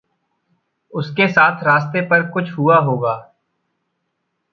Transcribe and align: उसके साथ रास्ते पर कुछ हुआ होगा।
उसके 0.93 1.27
साथ 1.27 1.63
रास्ते 1.63 2.01
पर 2.01 2.29
कुछ 2.29 2.51
हुआ 2.51 2.77
होगा। 2.77 3.33